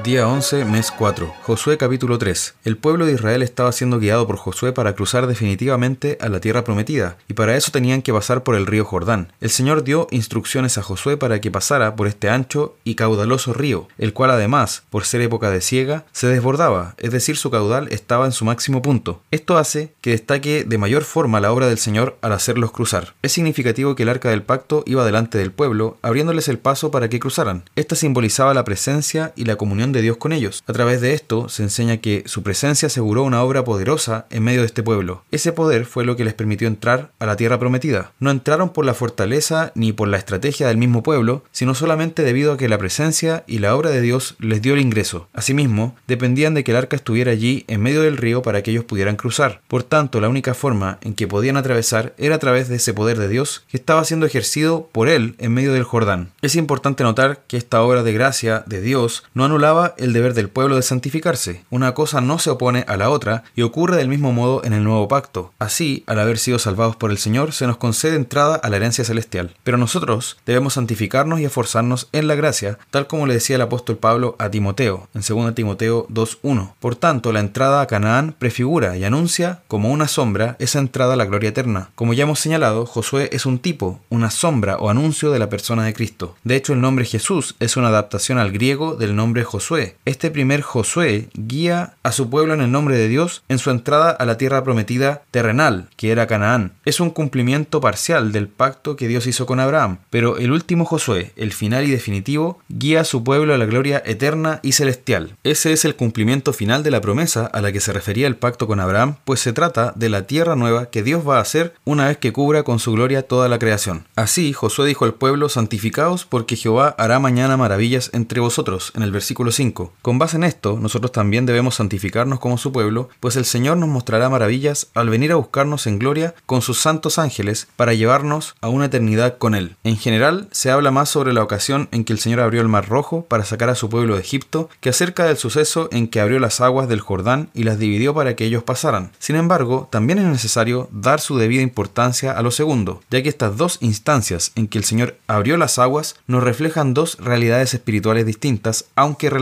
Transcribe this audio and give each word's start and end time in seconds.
Día 0.00 0.26
11, 0.26 0.64
mes 0.64 0.90
4. 0.90 1.32
Josué 1.42 1.76
capítulo 1.76 2.18
3. 2.18 2.54
El 2.64 2.76
pueblo 2.76 3.06
de 3.06 3.12
Israel 3.12 3.40
estaba 3.40 3.70
siendo 3.70 4.00
guiado 4.00 4.26
por 4.26 4.36
Josué 4.36 4.72
para 4.72 4.94
cruzar 4.94 5.28
definitivamente 5.28 6.18
a 6.20 6.28
la 6.28 6.40
tierra 6.40 6.64
prometida, 6.64 7.18
y 7.28 7.34
para 7.34 7.56
eso 7.56 7.70
tenían 7.70 8.02
que 8.02 8.12
pasar 8.12 8.42
por 8.42 8.56
el 8.56 8.66
río 8.66 8.84
Jordán. 8.84 9.32
El 9.40 9.50
Señor 9.50 9.84
dio 9.84 10.08
instrucciones 10.10 10.76
a 10.76 10.82
Josué 10.82 11.18
para 11.18 11.40
que 11.40 11.52
pasara 11.52 11.94
por 11.94 12.08
este 12.08 12.30
ancho 12.30 12.74
y 12.82 12.96
caudaloso 12.96 13.52
río, 13.52 13.86
el 13.96 14.12
cual 14.12 14.30
además, 14.30 14.82
por 14.90 15.04
ser 15.04 15.20
época 15.20 15.50
de 15.50 15.60
siega, 15.60 16.04
se 16.10 16.26
desbordaba, 16.26 16.94
es 16.96 17.12
decir, 17.12 17.36
su 17.36 17.50
caudal 17.50 17.86
estaba 17.92 18.24
en 18.24 18.32
su 18.32 18.44
máximo 18.44 18.82
punto. 18.82 19.20
Esto 19.30 19.56
hace 19.56 19.92
que 20.00 20.10
destaque 20.10 20.64
de 20.64 20.78
mayor 20.78 21.04
forma 21.04 21.38
la 21.38 21.52
obra 21.52 21.68
del 21.68 21.78
Señor 21.78 22.16
al 22.22 22.32
hacerlos 22.32 22.72
cruzar. 22.72 23.14
Es 23.22 23.32
significativo 23.32 23.94
que 23.94 24.02
el 24.02 24.08
arca 24.08 24.30
del 24.30 24.42
pacto 24.42 24.82
iba 24.86 25.04
delante 25.04 25.38
del 25.38 25.52
pueblo, 25.52 25.98
abriéndoles 26.02 26.48
el 26.48 26.58
paso 26.58 26.90
para 26.90 27.08
que 27.08 27.20
cruzaran. 27.20 27.64
Esta 27.76 27.94
simbolizaba 27.94 28.54
la 28.54 28.64
presencia 28.64 29.32
y 29.36 29.44
la 29.44 29.56
comunión 29.56 29.81
de 29.90 30.02
Dios 30.02 30.18
con 30.18 30.32
ellos. 30.32 30.62
A 30.68 30.72
través 30.72 31.00
de 31.00 31.14
esto 31.14 31.48
se 31.48 31.64
enseña 31.64 31.96
que 31.96 32.22
su 32.26 32.44
presencia 32.44 32.86
aseguró 32.86 33.24
una 33.24 33.42
obra 33.42 33.64
poderosa 33.64 34.26
en 34.30 34.44
medio 34.44 34.60
de 34.60 34.66
este 34.66 34.84
pueblo. 34.84 35.24
Ese 35.32 35.52
poder 35.52 35.86
fue 35.86 36.04
lo 36.04 36.14
que 36.14 36.24
les 36.24 36.34
permitió 36.34 36.68
entrar 36.68 37.10
a 37.18 37.26
la 37.26 37.36
tierra 37.36 37.58
prometida. 37.58 38.12
No 38.20 38.30
entraron 38.30 38.72
por 38.72 38.84
la 38.84 38.94
fortaleza 38.94 39.72
ni 39.74 39.92
por 39.92 40.08
la 40.08 40.18
estrategia 40.18 40.68
del 40.68 40.76
mismo 40.76 41.02
pueblo, 41.02 41.42
sino 41.50 41.74
solamente 41.74 42.22
debido 42.22 42.52
a 42.52 42.56
que 42.56 42.68
la 42.68 42.78
presencia 42.78 43.44
y 43.46 43.58
la 43.58 43.74
obra 43.74 43.90
de 43.90 44.00
Dios 44.00 44.36
les 44.38 44.62
dio 44.62 44.74
el 44.74 44.80
ingreso. 44.80 45.28
Asimismo, 45.32 45.96
dependían 46.06 46.54
de 46.54 46.64
que 46.64 46.72
el 46.72 46.76
arca 46.76 46.96
estuviera 46.96 47.32
allí 47.32 47.64
en 47.68 47.82
medio 47.82 48.02
del 48.02 48.18
río 48.18 48.42
para 48.42 48.62
que 48.62 48.70
ellos 48.70 48.84
pudieran 48.84 49.16
cruzar. 49.16 49.60
Por 49.68 49.82
tanto, 49.82 50.20
la 50.20 50.28
única 50.28 50.54
forma 50.54 50.98
en 51.00 51.14
que 51.14 51.26
podían 51.26 51.56
atravesar 51.56 52.14
era 52.18 52.34
a 52.34 52.38
través 52.38 52.68
de 52.68 52.76
ese 52.76 52.92
poder 52.92 53.18
de 53.18 53.28
Dios 53.28 53.64
que 53.70 53.76
estaba 53.76 54.04
siendo 54.04 54.26
ejercido 54.26 54.88
por 54.92 55.08
él 55.08 55.34
en 55.38 55.52
medio 55.52 55.72
del 55.72 55.84
Jordán. 55.84 56.30
Es 56.42 56.56
importante 56.56 57.04
notar 57.04 57.40
que 57.46 57.56
esta 57.56 57.82
obra 57.82 58.02
de 58.02 58.12
gracia 58.12 58.64
de 58.66 58.80
Dios 58.80 59.24
no 59.34 59.44
anulaba 59.44 59.71
el 59.96 60.12
deber 60.12 60.34
del 60.34 60.50
pueblo 60.50 60.76
de 60.76 60.82
santificarse. 60.82 61.64
Una 61.70 61.94
cosa 61.94 62.20
no 62.20 62.38
se 62.38 62.50
opone 62.50 62.84
a 62.86 62.96
la 62.96 63.08
otra 63.08 63.44
y 63.56 63.62
ocurre 63.62 63.96
del 63.96 64.08
mismo 64.08 64.32
modo 64.32 64.62
en 64.64 64.74
el 64.74 64.84
nuevo 64.84 65.08
pacto. 65.08 65.52
Así, 65.58 66.04
al 66.06 66.18
haber 66.18 66.38
sido 66.38 66.58
salvados 66.58 66.96
por 66.96 67.10
el 67.10 67.18
Señor, 67.18 67.52
se 67.52 67.66
nos 67.66 67.78
concede 67.78 68.16
entrada 68.16 68.56
a 68.56 68.68
la 68.68 68.76
herencia 68.76 69.04
celestial. 69.04 69.54
Pero 69.64 69.78
nosotros 69.78 70.36
debemos 70.44 70.74
santificarnos 70.74 71.40
y 71.40 71.46
esforzarnos 71.46 72.08
en 72.12 72.28
la 72.28 72.34
gracia, 72.34 72.78
tal 72.90 73.06
como 73.06 73.26
le 73.26 73.34
decía 73.34 73.56
el 73.56 73.62
apóstol 73.62 73.96
Pablo 73.96 74.36
a 74.38 74.50
Timoteo, 74.50 75.08
en 75.14 75.22
2 75.26 75.54
Timoteo 75.54 76.06
2.1. 76.08 76.74
Por 76.78 76.96
tanto, 76.96 77.32
la 77.32 77.40
entrada 77.40 77.80
a 77.80 77.86
Canaán 77.86 78.34
prefigura 78.38 78.96
y 78.98 79.04
anuncia 79.04 79.62
como 79.68 79.90
una 79.90 80.06
sombra 80.06 80.56
esa 80.58 80.80
entrada 80.80 81.14
a 81.14 81.16
la 81.16 81.24
gloria 81.24 81.48
eterna. 81.48 81.90
Como 81.94 82.12
ya 82.12 82.24
hemos 82.24 82.40
señalado, 82.40 82.84
Josué 82.84 83.30
es 83.32 83.46
un 83.46 83.58
tipo, 83.58 84.00
una 84.10 84.30
sombra 84.30 84.76
o 84.76 84.90
anuncio 84.90 85.30
de 85.30 85.38
la 85.38 85.48
persona 85.48 85.84
de 85.84 85.94
Cristo. 85.94 86.36
De 86.44 86.56
hecho, 86.56 86.74
el 86.74 86.82
nombre 86.82 87.06
Jesús 87.06 87.56
es 87.58 87.78
una 87.78 87.88
adaptación 87.88 88.38
al 88.38 88.52
griego 88.52 88.96
del 88.96 89.16
nombre 89.16 89.44
Josué 89.44 89.61
este 90.04 90.30
primer 90.30 90.60
Josué 90.62 91.28
guía 91.34 91.94
a 92.02 92.10
su 92.10 92.28
pueblo 92.28 92.54
en 92.54 92.60
el 92.60 92.72
nombre 92.72 92.96
de 92.96 93.06
Dios 93.06 93.44
en 93.48 93.58
su 93.58 93.70
entrada 93.70 94.10
a 94.10 94.24
la 94.24 94.36
tierra 94.36 94.64
prometida 94.64 95.22
terrenal, 95.30 95.88
que 95.96 96.10
era 96.10 96.26
Canaán. 96.26 96.72
Es 96.84 96.98
un 96.98 97.10
cumplimiento 97.10 97.80
parcial 97.80 98.32
del 98.32 98.48
pacto 98.48 98.96
que 98.96 99.06
Dios 99.06 99.26
hizo 99.26 99.46
con 99.46 99.60
Abraham, 99.60 99.98
pero 100.10 100.38
el 100.38 100.50
último 100.50 100.84
Josué, 100.84 101.32
el 101.36 101.52
final 101.52 101.84
y 101.84 101.90
definitivo, 101.90 102.60
guía 102.68 103.02
a 103.02 103.04
su 103.04 103.22
pueblo 103.22 103.54
a 103.54 103.58
la 103.58 103.66
gloria 103.66 104.02
eterna 104.04 104.58
y 104.62 104.72
celestial. 104.72 105.36
Ese 105.44 105.72
es 105.72 105.84
el 105.84 105.94
cumplimiento 105.94 106.52
final 106.52 106.82
de 106.82 106.90
la 106.90 107.00
promesa 107.00 107.46
a 107.46 107.60
la 107.60 107.70
que 107.70 107.80
se 107.80 107.92
refería 107.92 108.26
el 108.26 108.36
pacto 108.36 108.66
con 108.66 108.80
Abraham, 108.80 109.16
pues 109.24 109.38
se 109.38 109.52
trata 109.52 109.92
de 109.94 110.08
la 110.08 110.26
tierra 110.26 110.56
nueva 110.56 110.86
que 110.86 111.04
Dios 111.04 111.26
va 111.26 111.38
a 111.38 111.42
hacer 111.42 111.74
una 111.84 112.08
vez 112.08 112.18
que 112.18 112.32
cubra 112.32 112.64
con 112.64 112.80
su 112.80 112.92
gloria 112.92 113.22
toda 113.22 113.48
la 113.48 113.60
creación. 113.60 114.06
Así, 114.16 114.52
Josué 114.52 114.88
dijo 114.88 115.04
al 115.04 115.14
pueblo, 115.14 115.48
santificaos 115.48 116.24
porque 116.24 116.56
Jehová 116.56 116.96
hará 116.98 117.20
mañana 117.20 117.56
maravillas 117.56 118.10
entre 118.12 118.40
vosotros, 118.40 118.92
en 118.96 119.02
el 119.02 119.12
versículo 119.12 119.51
5. 119.52 119.92
Con 120.02 120.18
base 120.18 120.36
en 120.36 120.44
esto, 120.44 120.78
nosotros 120.80 121.12
también 121.12 121.46
debemos 121.46 121.76
santificarnos 121.76 122.40
como 122.40 122.58
su 122.58 122.72
pueblo, 122.72 123.08
pues 123.20 123.36
el 123.36 123.44
Señor 123.44 123.76
nos 123.76 123.88
mostrará 123.88 124.28
maravillas 124.28 124.88
al 124.94 125.10
venir 125.10 125.32
a 125.32 125.36
buscarnos 125.36 125.86
en 125.86 125.98
gloria 125.98 126.34
con 126.46 126.62
sus 126.62 126.80
santos 126.80 127.18
ángeles 127.18 127.68
para 127.76 127.94
llevarnos 127.94 128.54
a 128.60 128.68
una 128.68 128.86
eternidad 128.86 129.38
con 129.38 129.54
Él. 129.54 129.76
En 129.84 129.96
general, 129.96 130.48
se 130.50 130.70
habla 130.70 130.90
más 130.90 131.08
sobre 131.08 131.32
la 131.32 131.42
ocasión 131.42 131.88
en 131.92 132.04
que 132.04 132.12
el 132.12 132.18
Señor 132.18 132.40
abrió 132.40 132.60
el 132.60 132.68
Mar 132.68 132.88
Rojo 132.88 133.26
para 133.26 133.44
sacar 133.44 133.70
a 133.70 133.74
su 133.74 133.88
pueblo 133.88 134.14
de 134.14 134.20
Egipto 134.20 134.68
que 134.80 134.90
acerca 134.90 135.24
del 135.24 135.36
suceso 135.36 135.88
en 135.92 136.08
que 136.08 136.20
abrió 136.20 136.38
las 136.38 136.60
aguas 136.60 136.88
del 136.88 137.00
Jordán 137.00 137.50
y 137.54 137.64
las 137.64 137.78
dividió 137.78 138.14
para 138.14 138.36
que 138.36 138.44
ellos 138.44 138.62
pasaran. 138.62 139.12
Sin 139.18 139.36
embargo, 139.36 139.88
también 139.90 140.18
es 140.18 140.26
necesario 140.26 140.88
dar 140.92 141.20
su 141.20 141.38
debida 141.38 141.62
importancia 141.62 142.32
a 142.32 142.42
lo 142.42 142.50
segundo, 142.50 143.02
ya 143.10 143.22
que 143.22 143.28
estas 143.28 143.56
dos 143.56 143.78
instancias 143.80 144.52
en 144.54 144.68
que 144.68 144.78
el 144.78 144.84
Señor 144.84 145.16
abrió 145.26 145.56
las 145.56 145.78
aguas 145.78 146.16
nos 146.26 146.42
reflejan 146.42 146.94
dos 146.94 147.18
realidades 147.18 147.74
espirituales 147.74 148.26
distintas, 148.26 148.86
aunque 148.96 149.30
relacionadas. 149.30 149.41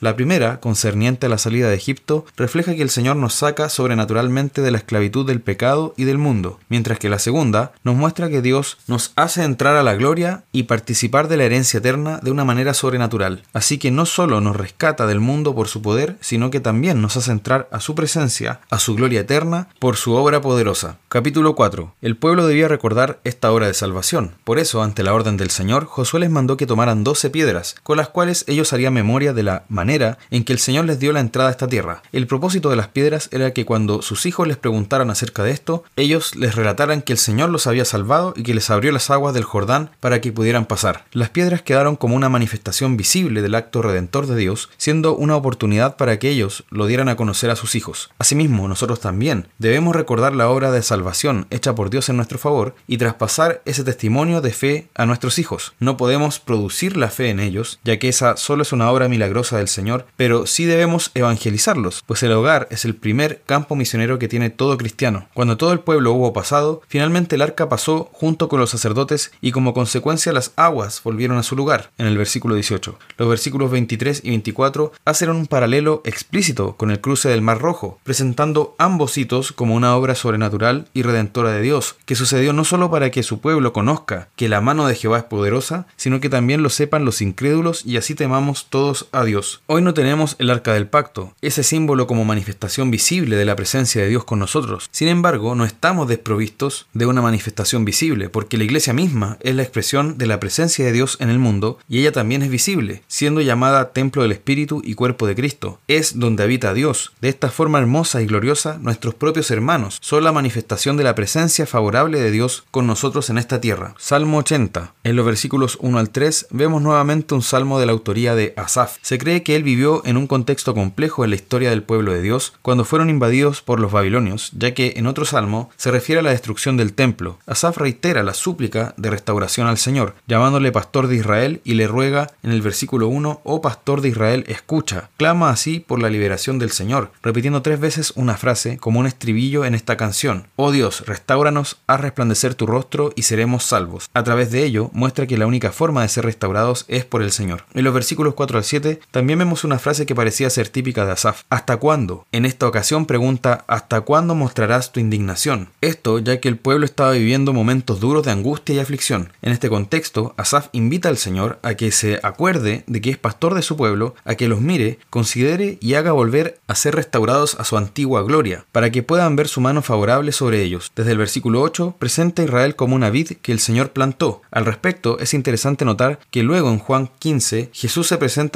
La 0.00 0.16
primera, 0.16 0.60
concerniente 0.60 1.26
a 1.26 1.28
la 1.28 1.38
salida 1.38 1.68
de 1.68 1.74
Egipto, 1.74 2.24
refleja 2.36 2.74
que 2.74 2.82
el 2.82 2.90
Señor 2.90 3.16
nos 3.16 3.34
saca 3.34 3.68
sobrenaturalmente 3.68 4.62
de 4.62 4.70
la 4.70 4.78
esclavitud 4.78 5.26
del 5.26 5.40
pecado 5.40 5.92
y 5.96 6.04
del 6.04 6.18
mundo, 6.18 6.58
mientras 6.68 6.98
que 6.98 7.08
la 7.08 7.18
segunda 7.18 7.72
nos 7.84 7.94
muestra 7.94 8.30
que 8.30 8.42
Dios 8.42 8.78
nos 8.86 9.12
hace 9.16 9.44
entrar 9.44 9.76
a 9.76 9.82
la 9.82 9.94
gloria 9.94 10.44
y 10.52 10.64
participar 10.64 11.28
de 11.28 11.36
la 11.36 11.44
herencia 11.44 11.78
eterna 11.78 12.20
de 12.22 12.30
una 12.30 12.44
manera 12.44 12.72
sobrenatural. 12.72 13.42
Así 13.52 13.78
que 13.78 13.90
no 13.90 14.06
solo 14.06 14.40
nos 14.40 14.56
rescata 14.56 15.06
del 15.06 15.20
mundo 15.20 15.54
por 15.54 15.68
su 15.68 15.82
poder, 15.82 16.16
sino 16.20 16.50
que 16.50 16.60
también 16.60 17.02
nos 17.02 17.16
hace 17.16 17.32
entrar 17.32 17.68
a 17.70 17.80
su 17.80 17.94
presencia, 17.94 18.60
a 18.70 18.78
su 18.78 18.94
gloria 18.94 19.20
eterna, 19.20 19.68
por 19.78 19.96
su 19.96 20.14
obra 20.14 20.40
poderosa. 20.40 20.98
Capítulo 21.08 21.54
4. 21.54 21.94
El 22.00 22.16
pueblo 22.16 22.46
debía 22.46 22.68
recordar 22.68 23.20
esta 23.24 23.52
obra 23.52 23.66
de 23.66 23.74
salvación. 23.74 24.34
Por 24.44 24.58
eso, 24.58 24.82
ante 24.82 25.02
la 25.02 25.12
orden 25.12 25.36
del 25.36 25.50
Señor, 25.50 25.84
Josué 25.84 26.20
les 26.20 26.30
mandó 26.30 26.56
que 26.56 26.66
tomaran 26.66 27.04
doce 27.04 27.30
piedras, 27.30 27.76
con 27.82 27.96
las 27.96 28.08
cuales 28.08 28.44
ellos 28.46 28.72
harían 28.72 28.94
memoria 28.94 29.07
de 29.08 29.42
la 29.42 29.64
manera 29.70 30.18
en 30.30 30.44
que 30.44 30.52
el 30.52 30.58
Señor 30.58 30.84
les 30.84 30.98
dio 30.98 31.12
la 31.12 31.20
entrada 31.20 31.48
a 31.48 31.52
esta 31.52 31.66
tierra. 31.66 32.02
El 32.12 32.26
propósito 32.26 32.68
de 32.68 32.76
las 32.76 32.88
piedras 32.88 33.30
era 33.32 33.52
que 33.52 33.64
cuando 33.64 34.02
sus 34.02 34.26
hijos 34.26 34.46
les 34.46 34.58
preguntaran 34.58 35.08
acerca 35.08 35.42
de 35.42 35.50
esto, 35.50 35.82
ellos 35.96 36.36
les 36.36 36.54
relataran 36.54 37.00
que 37.00 37.14
el 37.14 37.18
Señor 37.18 37.48
los 37.48 37.66
había 37.66 37.86
salvado 37.86 38.34
y 38.36 38.42
que 38.42 38.52
les 38.52 38.68
abrió 38.68 38.92
las 38.92 39.08
aguas 39.08 39.32
del 39.32 39.44
Jordán 39.44 39.90
para 40.00 40.20
que 40.20 40.30
pudieran 40.30 40.66
pasar. 40.66 41.06
Las 41.12 41.30
piedras 41.30 41.62
quedaron 41.62 41.96
como 41.96 42.16
una 42.16 42.28
manifestación 42.28 42.98
visible 42.98 43.40
del 43.40 43.54
acto 43.54 43.80
redentor 43.80 44.26
de 44.26 44.36
Dios, 44.36 44.68
siendo 44.76 45.16
una 45.16 45.36
oportunidad 45.36 45.96
para 45.96 46.18
que 46.18 46.28
ellos 46.28 46.64
lo 46.68 46.86
dieran 46.86 47.08
a 47.08 47.16
conocer 47.16 47.48
a 47.50 47.56
sus 47.56 47.74
hijos. 47.74 48.10
Asimismo, 48.18 48.68
nosotros 48.68 49.00
también 49.00 49.48
debemos 49.58 49.96
recordar 49.96 50.36
la 50.36 50.50
obra 50.50 50.70
de 50.70 50.82
salvación 50.82 51.46
hecha 51.48 51.74
por 51.74 51.88
Dios 51.88 52.10
en 52.10 52.16
nuestro 52.16 52.38
favor 52.38 52.74
y 52.86 52.98
traspasar 52.98 53.62
ese 53.64 53.84
testimonio 53.84 54.42
de 54.42 54.52
fe 54.52 54.88
a 54.94 55.06
nuestros 55.06 55.38
hijos. 55.38 55.72
No 55.80 55.96
podemos 55.96 56.40
producir 56.40 56.98
la 56.98 57.08
fe 57.08 57.30
en 57.30 57.40
ellos, 57.40 57.80
ya 57.84 57.98
que 57.98 58.08
esa 58.08 58.36
solo 58.36 58.62
es 58.62 58.72
una 58.72 58.90
obra 58.90 58.97
milagrosa 59.06 59.58
del 59.58 59.68
Señor, 59.68 60.06
pero 60.16 60.46
sí 60.46 60.64
debemos 60.64 61.12
evangelizarlos, 61.14 62.02
pues 62.06 62.24
el 62.24 62.32
hogar 62.32 62.66
es 62.70 62.84
el 62.84 62.96
primer 62.96 63.42
campo 63.46 63.76
misionero 63.76 64.18
que 64.18 64.26
tiene 64.26 64.50
todo 64.50 64.76
cristiano. 64.78 65.28
Cuando 65.34 65.56
todo 65.56 65.72
el 65.72 65.80
pueblo 65.80 66.12
hubo 66.12 66.32
pasado, 66.32 66.82
finalmente 66.88 67.36
el 67.36 67.42
arca 67.42 67.68
pasó 67.68 68.08
junto 68.12 68.48
con 68.48 68.58
los 68.58 68.70
sacerdotes 68.70 69.30
y 69.40 69.52
como 69.52 69.74
consecuencia 69.74 70.32
las 70.32 70.52
aguas 70.56 71.02
volvieron 71.04 71.38
a 71.38 71.42
su 71.42 71.54
lugar, 71.54 71.90
en 71.98 72.06
el 72.06 72.18
versículo 72.18 72.54
18. 72.54 72.98
Los 73.18 73.28
versículos 73.28 73.70
23 73.70 74.22
y 74.24 74.30
24 74.30 74.92
hacen 75.04 75.30
un 75.30 75.46
paralelo 75.46 76.02
explícito 76.04 76.76
con 76.76 76.90
el 76.90 77.00
cruce 77.00 77.28
del 77.28 77.42
Mar 77.42 77.60
Rojo, 77.60 77.98
presentando 78.02 78.74
ambos 78.78 79.18
hitos 79.18 79.52
como 79.52 79.74
una 79.74 79.94
obra 79.94 80.14
sobrenatural 80.14 80.88
y 80.94 81.02
redentora 81.02 81.52
de 81.52 81.60
Dios, 81.60 81.96
que 82.06 82.14
sucedió 82.14 82.52
no 82.52 82.64
solo 82.64 82.90
para 82.90 83.10
que 83.10 83.22
su 83.22 83.40
pueblo 83.40 83.72
conozca 83.72 84.28
que 84.36 84.48
la 84.48 84.60
mano 84.60 84.86
de 84.86 84.94
Jehová 84.94 85.18
es 85.18 85.24
poderosa, 85.24 85.86
sino 85.96 86.20
que 86.20 86.30
también 86.30 86.62
lo 86.62 86.70
sepan 86.70 87.04
los 87.04 87.20
incrédulos 87.20 87.84
y 87.84 87.96
así 87.96 88.14
temamos 88.14 88.66
a 89.12 89.24
Dios. 89.24 89.60
Hoy 89.66 89.82
no 89.82 89.92
tenemos 89.92 90.34
el 90.38 90.48
arca 90.50 90.72
del 90.72 90.88
pacto, 90.88 91.34
ese 91.42 91.62
símbolo 91.62 92.06
como 92.06 92.24
manifestación 92.24 92.90
visible 92.90 93.36
de 93.36 93.44
la 93.44 93.54
presencia 93.54 94.02
de 94.02 94.08
Dios 94.08 94.24
con 94.24 94.38
nosotros. 94.38 94.88
Sin 94.90 95.08
embargo, 95.08 95.54
no 95.54 95.66
estamos 95.66 96.08
desprovistos 96.08 96.86
de 96.94 97.04
una 97.04 97.20
manifestación 97.20 97.84
visible, 97.84 98.30
porque 98.30 98.56
la 98.56 98.64
iglesia 98.64 98.94
misma 98.94 99.36
es 99.40 99.54
la 99.54 99.62
expresión 99.62 100.16
de 100.16 100.26
la 100.26 100.40
presencia 100.40 100.86
de 100.86 100.92
Dios 100.92 101.18
en 101.20 101.28
el 101.28 101.38
mundo 101.38 101.78
y 101.86 102.00
ella 102.00 102.12
también 102.12 102.42
es 102.42 102.48
visible, 102.48 103.02
siendo 103.08 103.42
llamada 103.42 103.92
templo 103.92 104.22
del 104.22 104.32
Espíritu 104.32 104.80
y 104.82 104.94
cuerpo 104.94 105.26
de 105.26 105.34
Cristo. 105.34 105.80
Es 105.86 106.18
donde 106.18 106.44
habita 106.44 106.72
Dios. 106.72 107.12
De 107.20 107.28
esta 107.28 107.50
forma 107.50 107.78
hermosa 107.78 108.22
y 108.22 108.26
gloriosa, 108.26 108.78
nuestros 108.80 109.14
propios 109.14 109.50
hermanos 109.50 109.98
son 110.00 110.24
la 110.24 110.32
manifestación 110.32 110.96
de 110.96 111.04
la 111.04 111.14
presencia 111.14 111.66
favorable 111.66 112.20
de 112.20 112.30
Dios 112.30 112.64
con 112.70 112.86
nosotros 112.86 113.28
en 113.28 113.36
esta 113.36 113.60
tierra. 113.60 113.94
Salmo 113.98 114.38
80. 114.38 114.94
En 115.04 115.16
los 115.16 115.26
versículos 115.26 115.76
1 115.82 115.98
al 115.98 116.10
3 116.10 116.46
vemos 116.50 116.80
nuevamente 116.80 117.34
un 117.34 117.42
salmo 117.42 117.78
de 117.78 117.86
la 117.86 117.92
autoría 117.92 118.34
de 118.34 118.54
Asaf 118.56 118.77
Se 119.02 119.18
cree 119.18 119.42
que 119.42 119.56
él 119.56 119.62
vivió 119.62 120.02
en 120.04 120.16
un 120.16 120.26
contexto 120.26 120.74
complejo 120.74 121.24
en 121.24 121.30
la 121.30 121.36
historia 121.36 121.70
del 121.70 121.82
pueblo 121.82 122.12
de 122.12 122.22
Dios 122.22 122.54
cuando 122.62 122.84
fueron 122.84 123.10
invadidos 123.10 123.62
por 123.62 123.80
los 123.80 123.92
babilonios, 123.92 124.50
ya 124.56 124.74
que 124.74 124.94
en 124.96 125.06
otro 125.06 125.24
salmo 125.24 125.70
se 125.76 125.90
refiere 125.90 126.20
a 126.20 126.22
la 126.22 126.30
destrucción 126.30 126.76
del 126.76 126.92
templo. 126.92 127.38
Asaf 127.46 127.78
reitera 127.78 128.22
la 128.22 128.34
súplica 128.34 128.94
de 128.96 129.10
restauración 129.10 129.66
al 129.66 129.78
Señor, 129.78 130.14
llamándole 130.26 130.72
pastor 130.72 131.08
de 131.08 131.16
Israel 131.16 131.60
y 131.64 131.74
le 131.74 131.86
ruega 131.86 132.28
en 132.42 132.52
el 132.52 132.62
versículo 132.62 133.08
1, 133.08 133.40
oh 133.44 133.60
pastor 133.60 134.00
de 134.00 134.08
Israel, 134.08 134.44
escucha. 134.48 135.10
Clama 135.16 135.50
así 135.50 135.80
por 135.80 136.00
la 136.00 136.10
liberación 136.10 136.58
del 136.58 136.70
Señor, 136.70 137.10
repitiendo 137.22 137.62
tres 137.62 137.80
veces 137.80 138.12
una 138.16 138.36
frase 138.36 138.78
como 138.78 139.00
un 139.00 139.06
estribillo 139.06 139.64
en 139.64 139.74
esta 139.74 139.96
canción. 139.96 140.46
Oh 140.56 140.70
Dios, 140.70 141.06
restauranos, 141.06 141.78
haz 141.86 142.00
resplandecer 142.00 142.54
tu 142.54 142.66
rostro 142.66 143.12
y 143.16 143.22
seremos 143.22 143.64
salvos. 143.64 144.10
A 144.14 144.24
través 144.24 144.50
de 144.50 144.64
ello 144.64 144.90
muestra 144.92 145.26
que 145.26 145.38
la 145.38 145.46
única 145.46 145.72
forma 145.72 146.02
de 146.02 146.08
ser 146.08 146.24
restaurados 146.24 146.84
es 146.88 147.04
por 147.04 147.22
el 147.22 147.32
Señor. 147.32 147.64
En 147.74 147.84
los 147.84 147.94
versículos 147.94 148.34
4 148.34 148.58
al 148.58 148.64
7 148.68 149.00
también 149.10 149.38
vemos 149.38 149.64
una 149.64 149.78
frase 149.78 150.06
que 150.06 150.14
parecía 150.14 150.50
ser 150.50 150.68
típica 150.68 151.04
de 151.04 151.12
Asaf. 151.12 151.42
¿Hasta 151.50 151.78
cuándo? 151.78 152.26
En 152.32 152.44
esta 152.44 152.66
ocasión 152.66 153.06
pregunta 153.06 153.64
¿hasta 153.66 154.02
cuándo 154.02 154.34
mostrarás 154.34 154.92
tu 154.92 155.00
indignación? 155.00 155.70
Esto 155.80 156.18
ya 156.18 156.40
que 156.40 156.48
el 156.48 156.58
pueblo 156.58 156.84
estaba 156.84 157.12
viviendo 157.12 157.52
momentos 157.52 158.00
duros 158.00 158.24
de 158.24 158.32
angustia 158.32 158.74
y 158.74 158.78
aflicción. 158.78 159.32
En 159.42 159.52
este 159.52 159.68
contexto, 159.68 160.34
Asaf 160.36 160.68
invita 160.72 161.08
al 161.08 161.18
Señor 161.18 161.58
a 161.62 161.74
que 161.74 161.90
se 161.90 162.20
acuerde 162.22 162.84
de 162.86 163.00
que 163.00 163.10
es 163.10 163.18
pastor 163.18 163.54
de 163.54 163.62
su 163.62 163.76
pueblo, 163.76 164.14
a 164.24 164.34
que 164.34 164.48
los 164.48 164.60
mire, 164.60 164.98
considere 165.10 165.78
y 165.80 165.94
haga 165.94 166.12
volver 166.12 166.60
a 166.66 166.74
ser 166.74 166.94
restaurados 166.94 167.56
a 167.58 167.64
su 167.64 167.76
antigua 167.76 168.22
gloria, 168.22 168.64
para 168.72 168.90
que 168.90 169.02
puedan 169.02 169.36
ver 169.36 169.48
su 169.48 169.60
mano 169.60 169.82
favorable 169.82 170.32
sobre 170.32 170.62
ellos. 170.62 170.92
Desde 170.94 171.12
el 171.12 171.18
versículo 171.18 171.62
8 171.62 171.96
presenta 171.98 172.42
a 172.42 172.44
Israel 172.44 172.76
como 172.76 172.94
una 172.94 173.10
vid 173.10 173.32
que 173.42 173.52
el 173.52 173.60
Señor 173.60 173.90
plantó. 173.90 174.42
Al 174.50 174.66
respecto, 174.66 175.18
es 175.18 175.34
interesante 175.34 175.84
notar 175.84 176.18
que 176.30 176.42
luego 176.42 176.70
en 176.70 176.78
Juan 176.78 177.10
15 177.18 177.70
Jesús 177.72 178.08
se 178.08 178.14